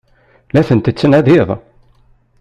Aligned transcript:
La 0.53 0.61
ten-tettnadiḍ? 0.67 1.49